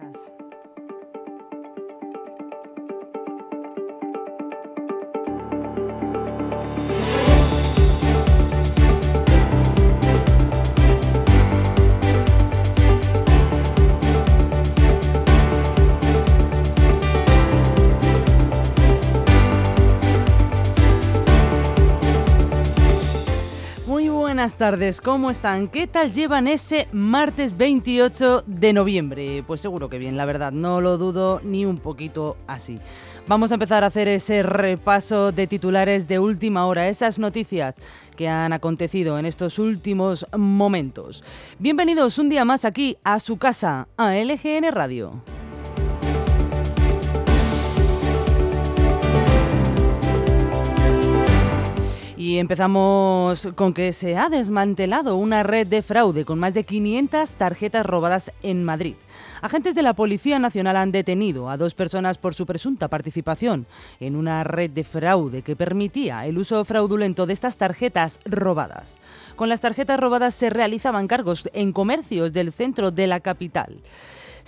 [0.00, 0.47] Yes.
[24.38, 25.66] Buenas tardes, ¿cómo están?
[25.66, 29.42] ¿Qué tal llevan ese martes 28 de noviembre?
[29.44, 32.78] Pues seguro que bien, la verdad, no lo dudo ni un poquito así.
[33.26, 37.74] Vamos a empezar a hacer ese repaso de titulares de última hora, esas noticias
[38.16, 41.24] que han acontecido en estos últimos momentos.
[41.58, 45.20] Bienvenidos un día más aquí a su casa, a LGN Radio.
[52.38, 57.84] Empezamos con que se ha desmantelado una red de fraude con más de 500 tarjetas
[57.84, 58.94] robadas en Madrid.
[59.42, 63.66] Agentes de la Policía Nacional han detenido a dos personas por su presunta participación
[63.98, 69.00] en una red de fraude que permitía el uso fraudulento de estas tarjetas robadas.
[69.34, 73.80] Con las tarjetas robadas se realizaban cargos en comercios del centro de la capital.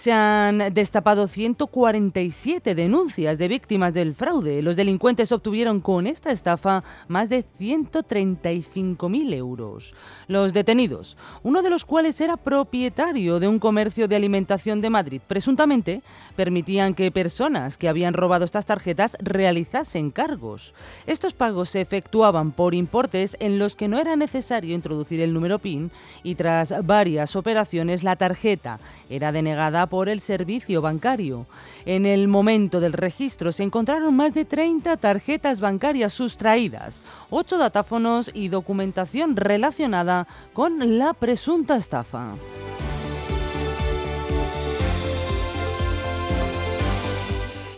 [0.00, 4.62] Se han destapado 147 denuncias de víctimas del fraude.
[4.62, 9.94] Los delincuentes obtuvieron con esta estafa más de 135.000 euros.
[10.26, 15.20] Los detenidos, uno de los cuales era propietario de un comercio de alimentación de Madrid,
[15.26, 16.00] presuntamente
[16.34, 20.72] permitían que personas que habían robado estas tarjetas realizasen cargos.
[21.06, 25.58] Estos pagos se efectuaban por importes en los que no era necesario introducir el número
[25.58, 25.90] PIN
[26.22, 31.46] y tras varias operaciones la tarjeta era denegada por el servicio bancario.
[31.84, 38.30] En el momento del registro se encontraron más de 30 tarjetas bancarias sustraídas, 8 datáfonos
[38.32, 42.36] y documentación relacionada con la presunta estafa.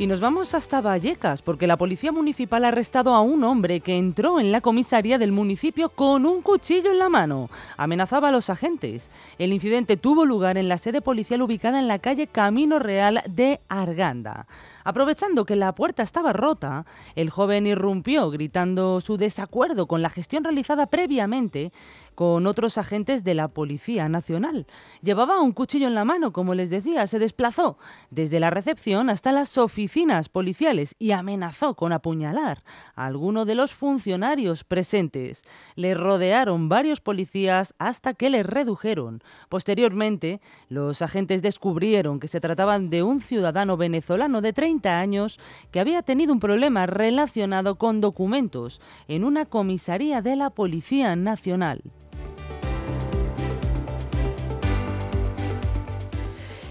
[0.00, 3.98] Y nos vamos hasta Vallecas, porque la policía municipal ha arrestado a un hombre que
[3.98, 7.50] entró en la comisaría del municipio con un cuchillo en la mano.
[7.76, 9.10] Amenazaba a los agentes.
[9.36, 13.60] El incidente tuvo lugar en la sede policial ubicada en la calle Camino Real de
[13.68, 14.46] Arganda.
[14.84, 20.44] Aprovechando que la puerta estaba rota, el joven irrumpió gritando su desacuerdo con la gestión
[20.44, 21.72] realizada previamente
[22.14, 24.66] con otros agentes de la Policía Nacional.
[25.02, 27.76] Llevaba un cuchillo en la mano, como les decía, se desplazó
[28.10, 29.89] desde la recepción hasta las oficinas
[30.28, 32.62] policiales y amenazó con apuñalar
[32.94, 35.44] a alguno de los funcionarios presentes.
[35.74, 39.22] Le rodearon varios policías hasta que le redujeron.
[39.48, 45.38] Posteriormente, los agentes descubrieron que se trataban de un ciudadano venezolano de 30 años
[45.70, 51.82] que había tenido un problema relacionado con documentos en una comisaría de la Policía Nacional.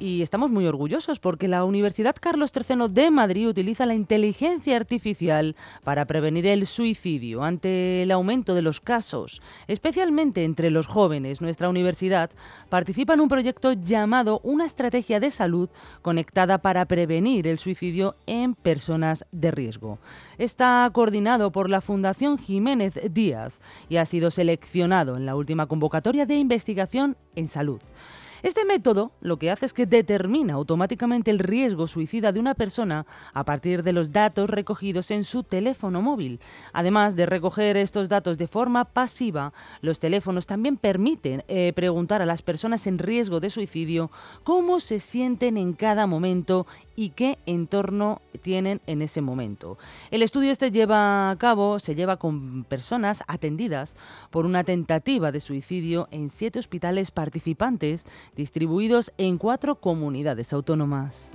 [0.00, 5.54] Y estamos muy orgullosos porque la Universidad Carlos III de Madrid utiliza la inteligencia artificial
[5.84, 11.42] para prevenir el suicidio ante el aumento de los casos, especialmente entre los jóvenes.
[11.42, 12.30] Nuestra universidad
[12.70, 15.68] participa en un proyecto llamado Una estrategia de salud
[16.00, 19.98] conectada para prevenir el suicidio en personas de riesgo.
[20.38, 23.60] Está coordinado por la Fundación Jiménez Díaz
[23.90, 27.80] y ha sido seleccionado en la última convocatoria de investigación en salud.
[28.42, 33.06] Este método lo que hace es que determina automáticamente el riesgo suicida de una persona
[33.34, 36.40] a partir de los datos recogidos en su teléfono móvil.
[36.72, 39.52] Además de recoger estos datos de forma pasiva,
[39.82, 44.10] los teléfonos también permiten eh, preguntar a las personas en riesgo de suicidio
[44.42, 49.78] cómo se sienten en cada momento y qué entorno tienen en ese momento.
[50.10, 53.96] El estudio este lleva a cabo, se lleva con personas atendidas
[54.30, 58.04] por una tentativa de suicidio en siete hospitales participantes
[58.36, 61.32] distribuidos en cuatro comunidades autónomas.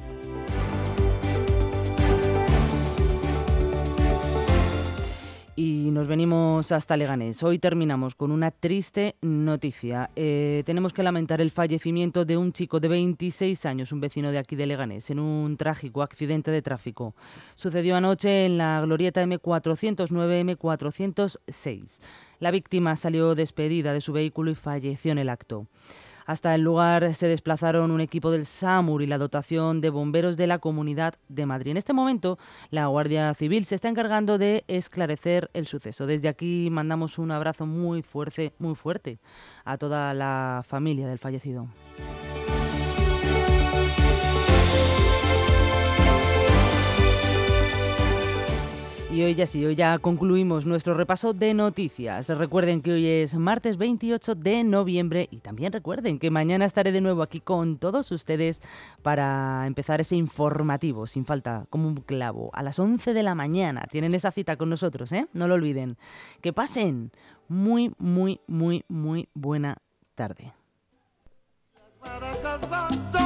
[5.58, 7.42] Y nos venimos hasta Leganés.
[7.42, 10.12] Hoy terminamos con una triste noticia.
[10.18, 14.38] Eh, tenemos que lamentar el fallecimiento de un chico de 26 años, un vecino de
[14.38, 17.16] aquí de Leganés, en un trágico accidente de tráfico.
[17.54, 22.00] Sucedió anoche en la glorieta M409-M406.
[22.42, 25.68] La víctima salió despedida de su vehículo y falleció en el acto.
[26.26, 30.48] Hasta el lugar se desplazaron un equipo del SAMUR y la dotación de bomberos de
[30.48, 31.72] la Comunidad de Madrid.
[31.72, 32.40] En este momento,
[32.72, 36.08] la Guardia Civil se está encargando de esclarecer el suceso.
[36.08, 39.20] Desde aquí mandamos un abrazo muy fuerte, muy fuerte
[39.64, 41.68] a toda la familia del fallecido.
[49.26, 52.30] Hoy ya sí, hoy ya concluimos nuestro repaso de noticias.
[52.30, 57.02] Recuerden que hoy es martes 28 de noviembre y también recuerden que mañana estaré de
[57.02, 58.62] nuevo aquí con todos ustedes
[59.02, 63.88] para empezar ese informativo sin falta, como un clavo, a las 11 de la mañana.
[63.90, 65.28] Tienen esa cita con nosotros, ¿eh?
[65.34, 65.98] No lo olviden.
[66.42, 67.12] Que pasen
[67.48, 69.78] muy, muy, muy, muy buena
[70.14, 70.54] tarde.
[72.04, 73.25] Las